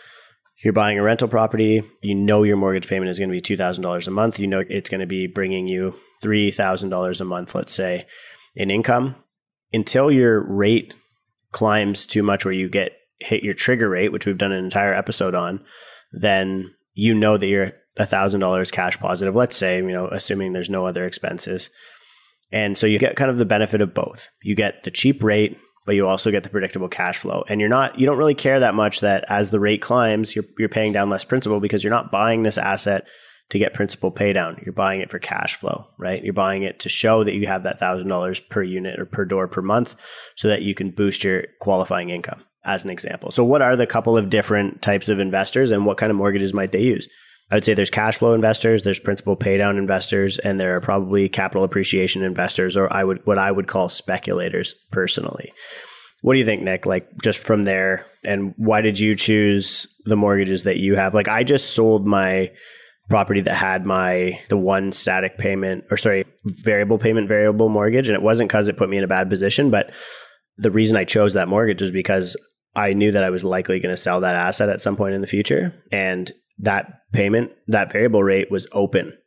[0.63, 4.07] you're buying a rental property, you know your mortgage payment is going to be $2,000
[4.07, 8.05] a month, you know it's going to be bringing you $3,000 a month let's say
[8.55, 9.15] in income
[9.73, 10.95] until your rate
[11.51, 14.93] climbs too much where you get hit your trigger rate, which we've done an entire
[14.93, 15.63] episode on,
[16.13, 20.69] then you know that you're a $1,000 cash positive, let's say, you know, assuming there's
[20.69, 21.69] no other expenses.
[22.52, 24.30] And so you get kind of the benefit of both.
[24.43, 27.43] You get the cheap rate, but you also get the predictable cash flow.
[27.47, 30.45] And you're not, you don't really care that much that as the rate climbs, you're,
[30.58, 33.08] you're paying down less principal because you're not buying this asset
[33.49, 34.62] to get principal pay down.
[34.65, 36.23] You're buying it for cash flow, right?
[36.23, 39.47] You're buying it to show that you have that $1,000 per unit or per door
[39.47, 39.95] per month
[40.36, 43.32] so that you can boost your qualifying income as an example.
[43.32, 46.54] So, what are the couple of different types of investors and what kind of mortgages
[46.54, 47.08] might they use?
[47.52, 51.30] I would say there's cash flow investors, there's principal paydown investors, and there are probably
[51.30, 55.52] capital appreciation investors, or I would what I would call speculators personally.
[56.21, 56.86] What do you think, Nick?
[56.86, 61.13] Like just from there, and why did you choose the mortgages that you have?
[61.13, 62.49] Like I just sold my
[63.10, 68.15] property that had my the one static payment or sorry variable payment variable mortgage and
[68.15, 69.91] it wasn't because it put me in a bad position but
[70.58, 72.38] the reason i chose that mortgage was because
[72.75, 75.21] i knew that i was likely going to sell that asset at some point in
[75.21, 79.17] the future and that payment that variable rate was open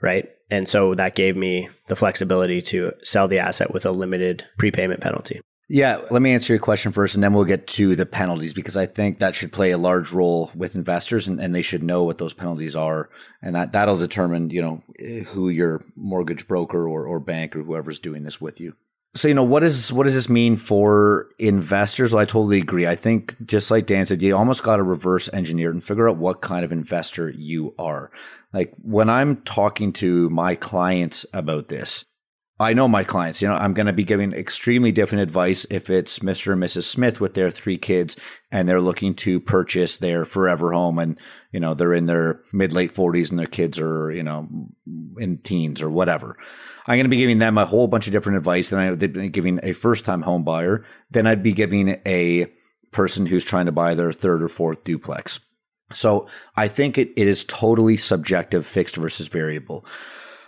[0.00, 4.46] right and so that gave me the flexibility to sell the asset with a limited
[4.58, 5.40] prepayment penalty
[5.74, 8.76] yeah, let me answer your question first, and then we'll get to the penalties because
[8.76, 12.02] I think that should play a large role with investors, and, and they should know
[12.02, 13.08] what those penalties are,
[13.40, 14.82] and that that'll determine you know
[15.28, 18.74] who your mortgage broker or, or bank or whoever's doing this with you.
[19.14, 22.12] So you know what is what does this mean for investors?
[22.12, 22.86] Well, I totally agree.
[22.86, 26.16] I think just like Dan said, you almost got to reverse engineer and figure out
[26.16, 28.10] what kind of investor you are.
[28.54, 32.04] Like when I'm talking to my clients about this,
[32.62, 35.90] I know my clients, you know, I'm going to be giving extremely different advice if
[35.90, 36.52] it's Mr.
[36.52, 36.84] and Mrs.
[36.84, 38.16] Smith with their three kids
[38.50, 41.18] and they're looking to purchase their forever home and,
[41.50, 44.48] you know, they're in their mid late 40s and their kids are, you know,
[45.18, 46.38] in teens or whatever.
[46.86, 49.28] I'm going to be giving them a whole bunch of different advice than I'd be
[49.28, 50.84] giving a first time home buyer.
[51.10, 52.46] Then I'd be giving a
[52.90, 55.40] person who's trying to buy their third or fourth duplex.
[55.92, 59.84] So I think it, it is totally subjective, fixed versus variable.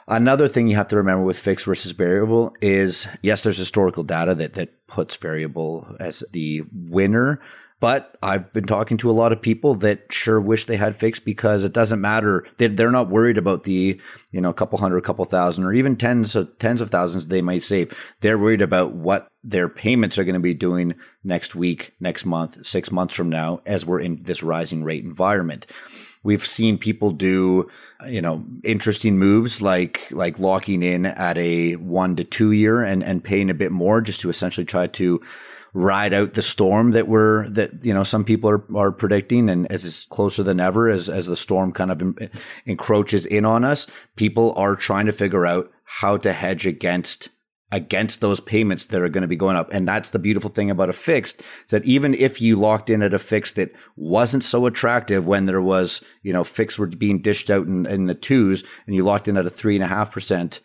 [0.07, 4.35] Another thing you have to remember with fixed versus variable is yes, there's historical data
[4.35, 7.41] that that puts variable as the winner.
[7.81, 11.25] But I've been talking to a lot of people that sure wish they had fixed
[11.25, 12.47] because it doesn't matter.
[12.57, 15.97] They're not worried about the, you know, a couple hundred, a couple thousand, or even
[15.97, 17.93] tens of tens of thousands they might save.
[18.21, 22.65] They're worried about what their payments are going to be doing next week, next month,
[22.65, 25.67] six months from now, as we're in this rising rate environment.
[26.25, 27.69] We've seen people do,
[28.09, 33.05] you know, interesting moves like like locking in at a one to two year and
[33.05, 35.21] and paying a bit more just to essentially try to
[35.75, 39.49] ride out the storm that we're that you know some people are are predicting.
[39.49, 42.19] And as it's closer than ever as as the storm kind of
[42.67, 47.29] encroaches in on us people are trying to figure out how to hedge against
[47.75, 49.69] against those payments that are going to be going up.
[49.73, 53.03] And that's the beautiful thing about a fixed is that even if you locked in
[53.03, 57.21] at a fix that wasn't so attractive when there was, you know, fixed were being
[57.21, 59.89] dished out in, in the twos and you locked in at a three and a
[59.89, 60.61] half percent,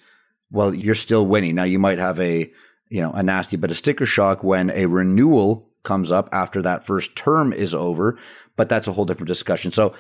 [0.52, 1.56] well, you're still winning.
[1.56, 2.52] Now you might have a,
[2.90, 6.86] you know, a nasty bit of sticker shock when a renewal comes up after that
[6.86, 8.20] first term is over,
[8.56, 9.72] but that's a whole different discussion.
[9.72, 9.96] So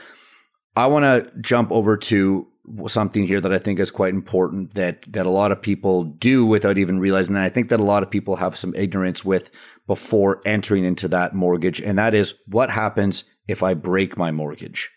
[0.75, 2.47] I want to jump over to
[2.87, 6.45] something here that I think is quite important that that a lot of people do
[6.45, 7.35] without even realizing.
[7.35, 9.51] And I think that a lot of people have some ignorance with
[9.87, 14.89] before entering into that mortgage, and that is what happens if I break my mortgage.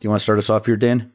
[0.00, 1.12] Do you want to start us off here, Dan?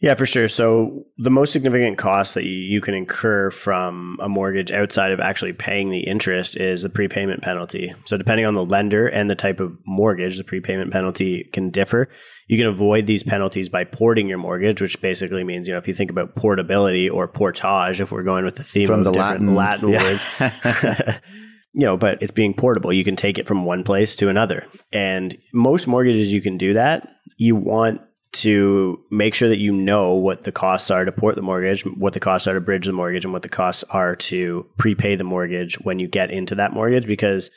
[0.00, 0.46] Yeah, for sure.
[0.46, 5.52] So the most significant cost that you can incur from a mortgage outside of actually
[5.52, 7.92] paying the interest is the prepayment penalty.
[8.04, 12.08] So depending on the lender and the type of mortgage, the prepayment penalty can differ.
[12.48, 15.86] You can avoid these penalties by porting your mortgage, which basically means, you know, if
[15.86, 19.12] you think about portability or portage, if we're going with the theme from of the
[19.12, 20.02] Latin, Latin yeah.
[20.02, 20.26] words.
[21.74, 22.92] you know, but it's being portable.
[22.92, 24.66] You can take it from one place to another.
[24.92, 27.06] And most mortgages you can do that.
[27.36, 28.00] You want
[28.32, 32.14] to make sure that you know what the costs are to port the mortgage, what
[32.14, 35.24] the costs are to bridge the mortgage, and what the costs are to prepay the
[35.24, 37.06] mortgage when you get into that mortgage.
[37.06, 37.50] Because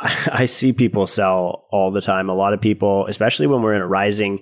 [0.32, 2.28] I see people sell all the time.
[2.28, 4.40] A lot of people, especially when we're in a rising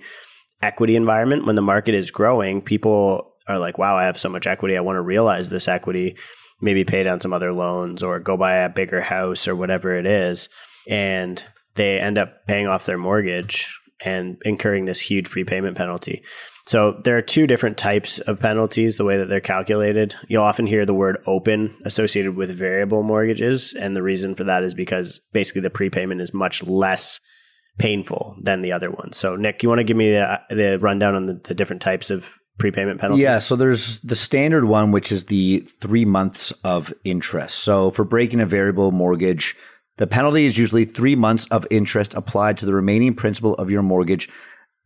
[0.62, 4.46] equity environment, when the market is growing, people are like, wow, I have so much
[4.46, 4.76] equity.
[4.76, 6.16] I want to realize this equity,
[6.60, 10.06] maybe pay down some other loans or go buy a bigger house or whatever it
[10.06, 10.48] is.
[10.88, 11.44] And
[11.74, 13.72] they end up paying off their mortgage
[14.04, 16.22] and incurring this huge prepayment penalty.
[16.66, 20.14] So there are two different types of penalties, the way that they're calculated.
[20.28, 23.74] You'll often hear the word open associated with variable mortgages.
[23.74, 27.20] And the reason for that is because basically the prepayment is much less
[27.78, 29.16] painful than the other ones.
[29.16, 32.10] So, Nick, you want to give me the, the rundown on the, the different types
[32.10, 33.22] of prepayment penalties?
[33.22, 37.60] Yeah, so there's the standard one, which is the three months of interest.
[37.60, 39.56] So for breaking a variable mortgage,
[39.98, 43.82] the penalty is usually three months of interest applied to the remaining principal of your
[43.82, 44.28] mortgage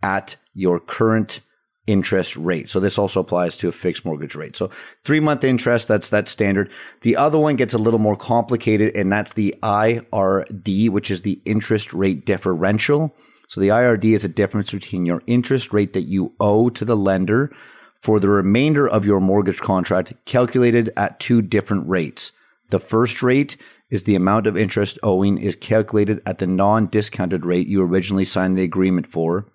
[0.02, 1.40] at your current
[1.86, 2.68] interest rate.
[2.68, 4.56] So this also applies to a fixed mortgage rate.
[4.56, 4.70] So
[5.04, 6.70] three month interest, that's that standard.
[7.02, 11.40] The other one gets a little more complicated, and that's the IRD, which is the
[11.44, 13.14] interest rate differential.
[13.48, 16.96] So the IRD is a difference between your interest rate that you owe to the
[16.96, 17.54] lender
[18.00, 22.32] for the remainder of your mortgage contract calculated at two different rates.
[22.70, 23.56] The first rate
[23.92, 28.56] is the amount of interest owing is calculated at the non-discounted rate you originally signed
[28.56, 29.46] the agreement for,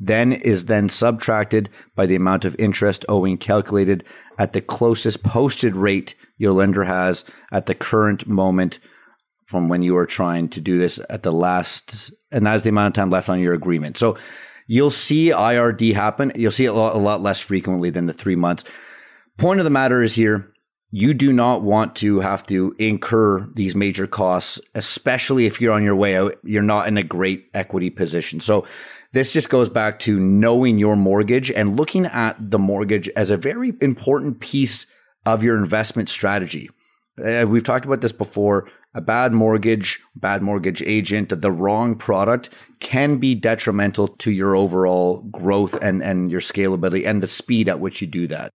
[0.00, 4.02] then is then subtracted by the amount of interest owing calculated
[4.38, 8.80] at the closest posted rate your lender has at the current moment
[9.46, 12.88] from when you were trying to do this at the last, and that's the amount
[12.88, 13.96] of time left on your agreement.
[13.96, 14.16] So
[14.66, 16.32] you'll see IRD happen.
[16.34, 18.64] You'll see it a lot, a lot less frequently than the three months.
[19.38, 20.52] Point of the matter is here,
[20.90, 25.82] you do not want to have to incur these major costs, especially if you're on
[25.82, 26.36] your way out.
[26.44, 28.40] You're not in a great equity position.
[28.40, 28.66] So
[29.12, 33.36] this just goes back to knowing your mortgage and looking at the mortgage as a
[33.36, 34.86] very important piece
[35.24, 36.70] of your investment strategy.
[37.22, 38.68] Uh, we've talked about this before.
[38.94, 42.48] A bad mortgage, bad mortgage agent, the wrong product
[42.80, 47.80] can be detrimental to your overall growth and, and your scalability and the speed at
[47.80, 48.52] which you do that.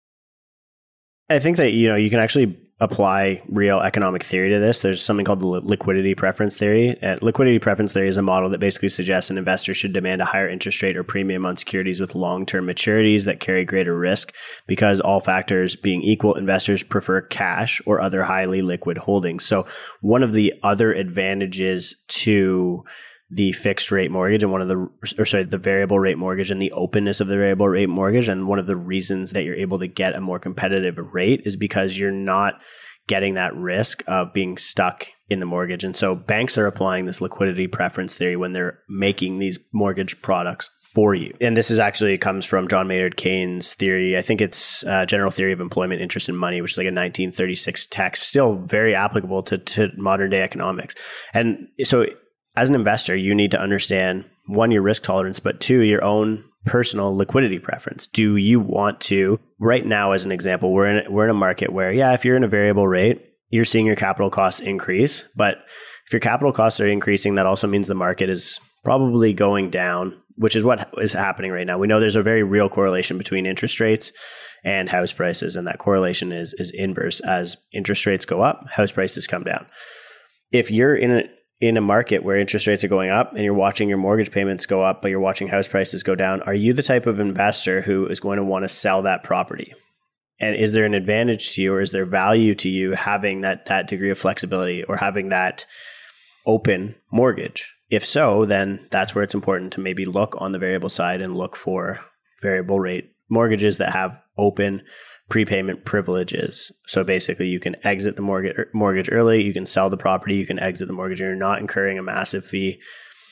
[1.29, 4.81] I think that you know you can actually apply real economic theory to this.
[4.81, 7.01] There's something called the liquidity preference theory.
[7.01, 10.25] Uh, liquidity preference theory is a model that basically suggests an investor should demand a
[10.25, 14.31] higher interest rate or premium on securities with long-term maturities that carry greater risk
[14.67, 19.43] because all factors being equal, investors prefer cash or other highly liquid holdings.
[19.43, 19.65] So
[20.01, 22.85] one of the other advantages to
[23.29, 26.61] the fixed rate mortgage and one of the or sorry the variable rate mortgage and
[26.61, 28.29] the openness of the variable rate mortgage.
[28.29, 31.55] And one of the reasons that you're able to get a more competitive rate is
[31.55, 32.61] because you're not
[33.07, 35.83] getting that risk of being stuck in the mortgage.
[35.83, 40.69] And so banks are applying this liquidity preference theory when they're making these mortgage products
[40.93, 41.35] for you.
[41.41, 44.17] And this is actually comes from john maynard keynes theory.
[44.17, 46.87] I think it's uh, general theory of employment interest and money which is like a
[46.87, 50.95] 1936 text still very applicable to, to modern day economics.
[51.33, 52.07] And so
[52.57, 56.43] as an investor, you need to understand one, your risk tolerance, but two, your own
[56.65, 58.07] personal liquidity preference.
[58.07, 61.71] Do you want to, right now, as an example, we're in, we're in a market
[61.71, 65.23] where, yeah, if you're in a variable rate, you're seeing your capital costs increase.
[65.35, 65.59] But
[66.07, 70.19] if your capital costs are increasing, that also means the market is probably going down,
[70.35, 71.77] which is what is happening right now.
[71.77, 74.11] We know there's a very real correlation between interest rates
[74.63, 77.19] and house prices, and that correlation is, is inverse.
[77.19, 79.67] As interest rates go up, house prices come down.
[80.51, 81.23] If you're in a
[81.59, 84.65] in a market where interest rates are going up and you're watching your mortgage payments
[84.65, 87.81] go up, but you're watching house prices go down, are you the type of investor
[87.81, 89.73] who is going to want to sell that property?
[90.39, 93.65] And is there an advantage to you or is there value to you having that
[93.65, 95.65] that degree of flexibility or having that
[96.45, 97.73] open mortgage?
[97.89, 101.35] If so, then that's where it's important to maybe look on the variable side and
[101.35, 101.99] look for
[102.41, 104.83] variable rate mortgages that have open
[105.29, 106.71] prepayment privileges.
[106.85, 110.35] So basically, you can exit the mortgage er, mortgage early, you can sell the property,
[110.35, 112.79] you can exit the mortgage, and you're not incurring a massive fee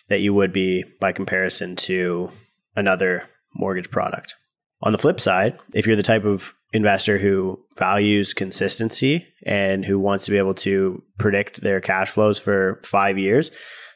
[0.10, 2.32] that you would be by comparison to
[2.76, 4.36] another mortgage product.
[4.82, 9.98] On the flip side, if you're the type of investor who values consistency and who
[9.98, 13.52] wants to be able to predict their cash flows for five years,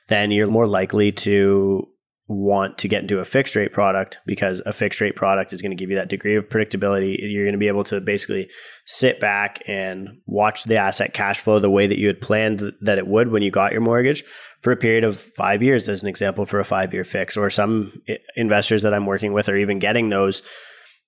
[0.07, 1.88] then you're more likely to
[2.29, 5.71] want to get into a fixed rate product because a fixed rate product is going
[5.71, 7.17] to give you that degree of predictability.
[7.19, 8.49] You're going to be able to basically
[8.85, 12.99] sit back and watch the asset cash flow the way that you had planned that
[12.99, 14.23] it would when you got your mortgage
[14.61, 17.35] for a period of five years, as an example, for a five year fix.
[17.35, 20.43] Or some eh, investors that I'm working with are even getting those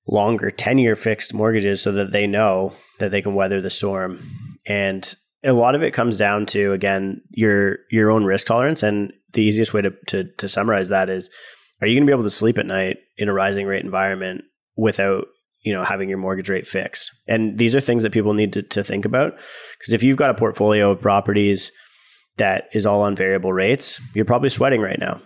[0.07, 4.19] longer 10 year fixed mortgages so that they know that they can weather the storm.
[4.65, 9.11] And a lot of it comes down to again your your own risk tolerance and
[9.33, 11.29] the easiest way to, to, to summarize that is
[11.81, 14.43] are you going to be able to sleep at night in a rising rate environment
[14.77, 15.25] without
[15.63, 17.11] you know having your mortgage rate fixed?
[17.27, 19.37] And these are things that people need to, to think about
[19.79, 21.71] because if you've got a portfolio of properties
[22.37, 25.21] that is all on variable rates you're probably sweating right now.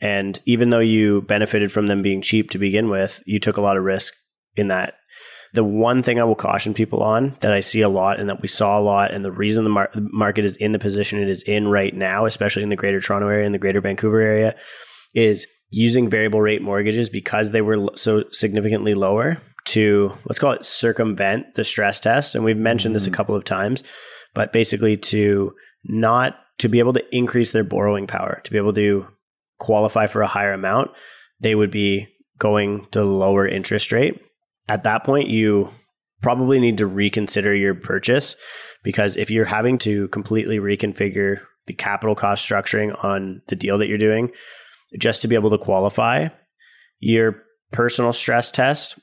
[0.00, 3.62] And even though you benefited from them being cheap to begin with you took a
[3.62, 4.14] lot of risk
[4.56, 4.94] in that
[5.54, 8.42] the one thing I will caution people on that I see a lot and that
[8.42, 11.20] we saw a lot, and the reason the, mar- the market is in the position
[11.20, 14.20] it is in right now, especially in the greater Toronto area and the greater Vancouver
[14.20, 14.54] area,
[15.14, 20.64] is using variable rate mortgages because they were so significantly lower to let's call it
[20.64, 22.34] circumvent the stress test.
[22.34, 22.94] And we've mentioned mm-hmm.
[22.94, 23.16] this a mm-hmm.
[23.16, 23.84] couple of times,
[24.34, 28.72] but basically to not to be able to increase their borrowing power, to be able
[28.72, 29.06] to
[29.58, 30.90] qualify for a higher amount,
[31.40, 32.06] they would be
[32.38, 34.22] going to lower interest rate
[34.68, 35.70] at that point, you
[36.20, 38.36] probably need to reconsider your purchase
[38.82, 43.88] because if you're having to completely reconfigure the capital cost structuring on the deal that
[43.88, 44.30] you're doing
[44.98, 46.28] just to be able to qualify,
[46.98, 48.98] your personal stress test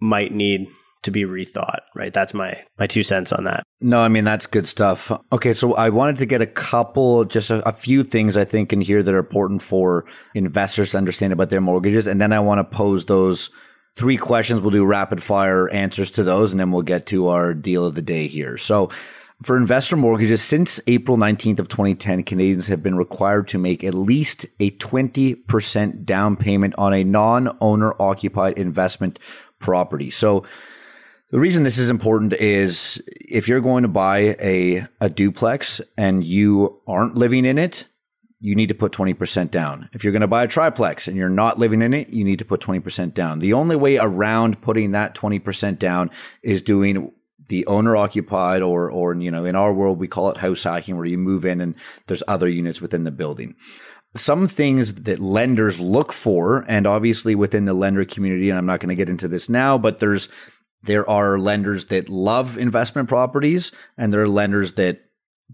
[0.00, 0.68] might need
[1.02, 2.14] to be rethought, right?
[2.14, 3.64] That's my my two cents on that.
[3.80, 5.10] No, I mean that's good stuff.
[5.32, 8.72] Okay, so I wanted to get a couple just a, a, few things I think
[8.72, 10.04] in here that are important for
[10.34, 13.50] investors to understand about their mortgages and then I want to pose those
[13.94, 14.60] three questions.
[14.60, 17.94] We'll do rapid fire answers to those, and then we'll get to our deal of
[17.94, 18.56] the day here.
[18.56, 18.90] So,
[19.42, 23.92] for investor mortgages, since April 19th of 2010, Canadians have been required to make at
[23.92, 29.18] least a 20% down payment on a non-owner occupied investment
[29.58, 30.10] property.
[30.10, 30.44] So
[31.30, 36.22] The reason this is important is if you're going to buy a, a duplex and
[36.22, 37.86] you aren't living in it,
[38.42, 39.88] you need to put 20% down.
[39.92, 42.40] If you're going to buy a triplex and you're not living in it, you need
[42.40, 43.38] to put 20% down.
[43.38, 46.10] The only way around putting that 20% down
[46.42, 47.12] is doing
[47.48, 50.96] the owner occupied or or you know in our world we call it house hacking
[50.96, 51.74] where you move in and
[52.06, 53.54] there's other units within the building
[54.14, 58.80] some things that lenders look for and obviously within the lender community and I'm not
[58.80, 60.28] going to get into this now but there's
[60.84, 65.02] there are lenders that love investment properties and there are lenders that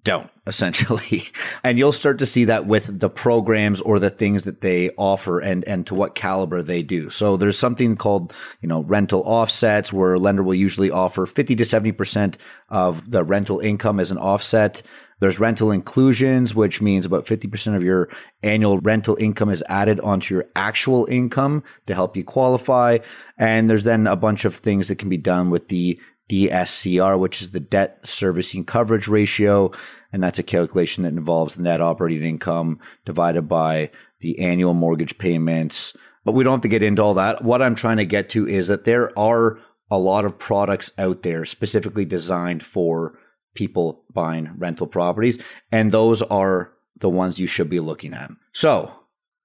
[0.05, 0.30] don't.
[0.46, 1.22] Essentially.
[1.64, 5.40] And you'll start to see that with the programs or the things that they offer
[5.40, 7.11] and and to what caliber they do.
[7.11, 8.32] So there's something called
[8.62, 12.36] you know rental offsets where a lender will usually offer 50 to 70%
[12.68, 14.82] of the rental income as an offset.
[15.20, 18.09] There's rental inclusions, which means about 50% of your
[18.42, 22.99] annual rental income is added onto your actual income to help you qualify.
[23.36, 25.99] And there's then a bunch of things that can be done with the
[26.29, 29.70] DSCR, which is the debt servicing coverage ratio.
[30.12, 35.18] And that's a calculation that involves the net operating income divided by the annual mortgage
[35.18, 35.97] payments.
[36.24, 37.43] But we don't have to get into all that.
[37.43, 39.59] What I'm trying to get to is that there are
[39.91, 43.18] a lot of products out there specifically designed for
[43.55, 45.43] people buying rental properties.
[45.72, 48.31] And those are the ones you should be looking at.
[48.53, 48.93] So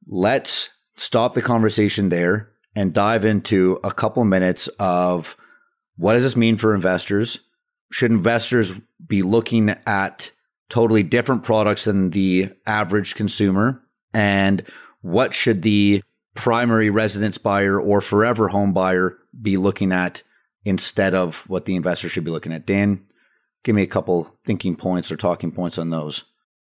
[0.07, 5.37] let's stop the conversation there and dive into a couple minutes of
[5.95, 7.39] what does this mean for investors?
[7.91, 8.73] Should investors
[9.05, 10.31] be looking at
[10.69, 13.81] totally different products than the average consumer?
[14.13, 14.63] And
[15.01, 16.01] what should the
[16.35, 20.23] primary residence buyer or forever home buyer be looking at
[20.65, 22.65] instead of what the investor should be looking at?
[22.65, 23.05] Dan,
[23.63, 26.23] give me a couple thinking points or talking points on those.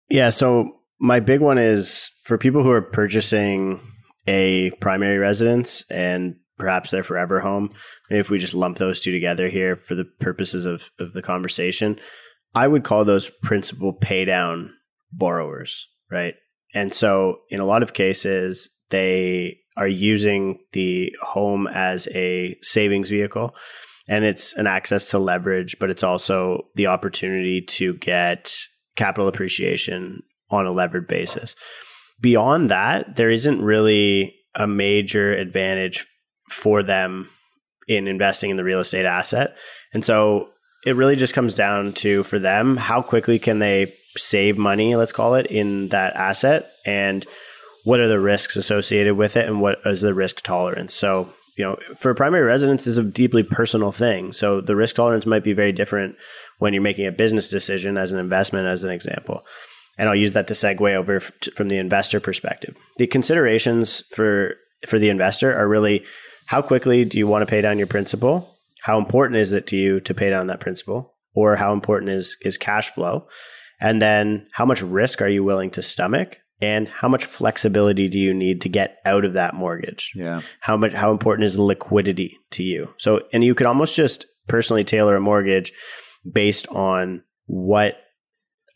[0.08, 0.30] Yeah.
[0.30, 3.80] So my big one is for people who are purchasing
[4.26, 7.72] a primary residence and perhaps their forever home.
[8.10, 11.22] Maybe if we just lump those two together here for the purposes of, of the
[11.22, 11.98] conversation,
[12.54, 14.74] I would call those principal pay down
[15.12, 16.34] borrowers, right?
[16.74, 23.10] And so in a lot of cases, they are using the home as a savings
[23.10, 23.54] vehicle
[24.08, 28.56] and it's an access to leverage, but it's also the opportunity to get
[28.96, 31.54] capital appreciation on a levered basis.
[32.20, 36.06] Beyond that, there isn't really a major advantage
[36.48, 37.28] for them
[37.86, 39.56] in investing in the real estate asset.
[39.92, 40.48] And so
[40.84, 45.12] it really just comes down to for them how quickly can they save money, let's
[45.12, 47.24] call it, in that asset and
[47.84, 50.94] what are the risks associated with it and what is the risk tolerance.
[50.94, 54.32] So you know, for primary residence is a deeply personal thing.
[54.32, 56.14] So the risk tolerance might be very different
[56.58, 59.44] when you're making a business decision as an investment, as an example.
[59.98, 62.76] And I'll use that to segue over from the investor perspective.
[62.98, 64.54] The considerations for
[64.86, 66.04] for the investor are really
[66.48, 68.56] how quickly do you want to pay down your principal?
[68.80, 71.14] How important is it to you to pay down that principal?
[71.34, 73.28] Or how important is is cash flow?
[73.80, 76.38] And then how much risk are you willing to stomach?
[76.60, 80.12] and how much flexibility do you need to get out of that mortgage?
[80.14, 80.40] Yeah.
[80.60, 82.88] How much how important is liquidity to you?
[82.96, 85.72] So and you could almost just personally tailor a mortgage
[86.30, 87.98] based on what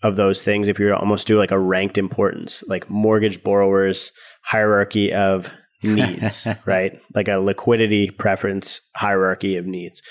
[0.02, 4.12] of those things if you almost do like a ranked importance, like mortgage borrowers
[4.42, 5.52] hierarchy of
[5.82, 7.00] needs, right?
[7.14, 10.02] Like a liquidity preference hierarchy of needs.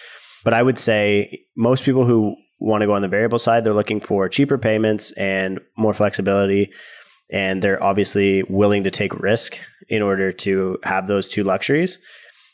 [0.44, 3.74] But I would say most people who want to go on the variable side, they're
[3.74, 6.72] looking for cheaper payments and more flexibility
[7.32, 11.98] and they're obviously willing to take risk in order to have those two luxuries.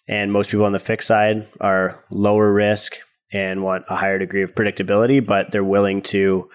[0.07, 2.97] And most people on the fixed side are lower risk
[3.33, 6.49] and want a higher degree of predictability, but they're willing to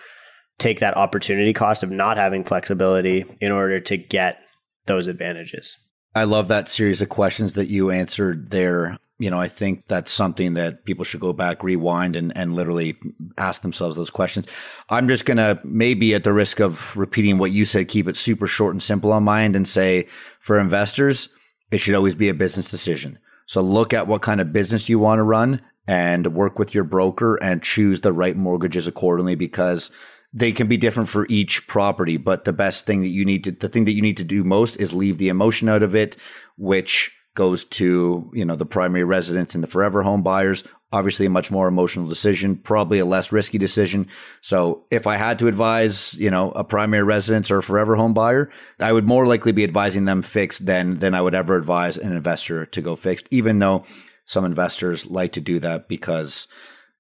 [0.58, 4.38] take that opportunity cost of not having flexibility in order to get
[4.86, 5.76] those advantages.
[6.14, 10.10] I love that series of questions that you answered there you know, I think that's
[10.10, 12.96] something that people should go back, rewind, and, and literally
[13.38, 14.48] ask themselves those questions.
[14.88, 18.16] I'm just going to, maybe at the risk of repeating what you said, keep it
[18.16, 20.08] super short and simple on my end and say
[20.40, 21.28] for investors,
[21.70, 23.16] it should always be a business decision.
[23.46, 26.84] So look at what kind of business you want to run and work with your
[26.84, 29.92] broker and choose the right mortgages accordingly because
[30.33, 32.16] they can be different for each property.
[32.16, 34.45] But the best thing that you need to, the thing that you need to do
[34.45, 36.16] most is leave the emotion out of it,
[36.57, 41.30] which goes to you know the primary residence and the forever home buyers obviously a
[41.30, 44.07] much more emotional decision probably a less risky decision
[44.43, 48.12] so if i had to advise you know a primary residence or a forever home
[48.12, 51.97] buyer i would more likely be advising them fixed than than i would ever advise
[51.97, 53.85] an investor to go fixed even though
[54.26, 56.47] some investors like to do that because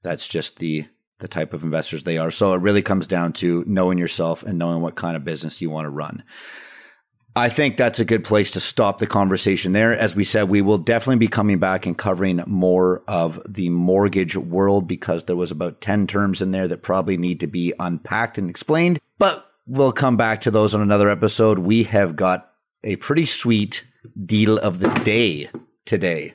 [0.02, 0.86] that's just the
[1.22, 4.58] the type of investors they are so it really comes down to knowing yourself and
[4.58, 6.22] knowing what kind of business you want to run
[7.34, 9.96] I think that's a good place to stop the conversation there.
[9.96, 14.36] As we said, we will definitely be coming back and covering more of the mortgage
[14.36, 18.36] world because there was about 10 terms in there that probably need to be unpacked
[18.36, 18.98] and explained.
[19.18, 21.58] But we'll come back to those on another episode.
[21.60, 22.50] We have got
[22.84, 23.82] a pretty sweet
[24.26, 25.48] deal of the day
[25.86, 26.34] today.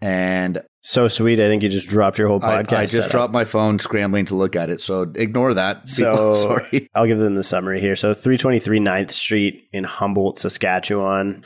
[0.00, 1.40] And so sweet.
[1.40, 2.72] I think you just dropped your whole podcast.
[2.72, 3.10] I, I just setup.
[3.10, 4.80] dropped my phone scrambling to look at it.
[4.80, 5.88] So ignore that.
[5.88, 6.90] So sorry.
[6.94, 7.96] I'll give them the summary here.
[7.96, 11.44] So 323 9th Street in Humboldt, Saskatchewan.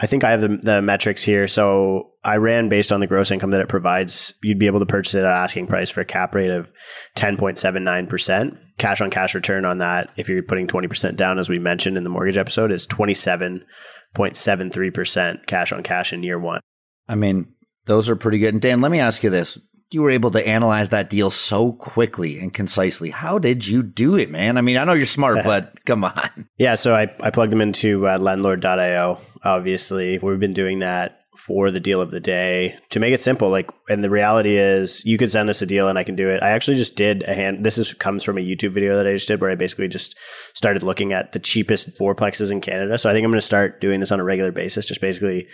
[0.00, 1.46] I think I have the, the metrics here.
[1.46, 4.32] So I ran based on the gross income that it provides.
[4.42, 6.72] You'd be able to purchase it at asking price for a cap rate of
[7.16, 8.58] 10.79%.
[8.78, 12.04] Cash on cash return on that, if you're putting 20% down, as we mentioned in
[12.04, 16.62] the mortgage episode, is 27.73% cash on cash in year one.
[17.06, 17.52] I mean,
[17.84, 18.54] those are pretty good.
[18.54, 19.58] And Dan, let me ask you this
[19.90, 23.10] you were able to analyze that deal so quickly and concisely.
[23.10, 24.56] How did you do it, man?
[24.56, 26.48] I mean, I know you're smart, but come on.
[26.58, 29.18] Yeah, so I, I plugged them into uh, lendlord.io.
[29.42, 33.48] Obviously, we've been doing that for the deal of the day to make it simple.
[33.48, 36.28] Like, and the reality is, you could send us a deal and I can do
[36.28, 36.42] it.
[36.42, 37.64] I actually just did a hand.
[37.64, 40.16] This is comes from a YouTube video that I just did where I basically just
[40.54, 42.98] started looking at the cheapest fourplexes in Canada.
[42.98, 44.86] So I think I'm going to start doing this on a regular basis.
[44.86, 45.48] Just basically